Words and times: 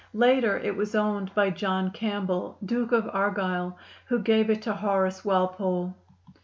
Later 0.15 0.57
it 0.57 0.75
was 0.75 0.95
owned 0.95 1.31
by 1.35 1.51
John 1.51 1.91
Campbell, 1.91 2.57
Duke 2.65 2.91
of 2.91 3.07
Argyle, 3.13 3.77
who 4.07 4.17
gave 4.17 4.49
it 4.49 4.63
to 4.63 4.73
Horace 4.73 5.23
Walpole. 5.23 5.93